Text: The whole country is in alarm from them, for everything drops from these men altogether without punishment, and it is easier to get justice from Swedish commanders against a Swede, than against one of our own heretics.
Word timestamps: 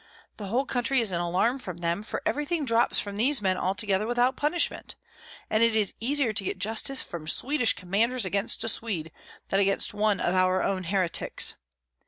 The 0.37 0.47
whole 0.47 0.65
country 0.65 0.99
is 0.99 1.11
in 1.11 1.19
alarm 1.21 1.59
from 1.59 1.77
them, 1.77 2.01
for 2.01 2.23
everything 2.25 2.65
drops 2.65 2.99
from 2.99 3.17
these 3.17 3.39
men 3.39 3.55
altogether 3.55 4.07
without 4.07 4.35
punishment, 4.35 4.95
and 5.47 5.61
it 5.61 5.75
is 5.75 5.93
easier 5.99 6.33
to 6.33 6.43
get 6.43 6.57
justice 6.57 7.03
from 7.03 7.27
Swedish 7.27 7.73
commanders 7.73 8.25
against 8.25 8.63
a 8.63 8.69
Swede, 8.69 9.11
than 9.49 9.59
against 9.59 9.93
one 9.93 10.19
of 10.19 10.33
our 10.33 10.63
own 10.63 10.85
heretics. 10.85 11.53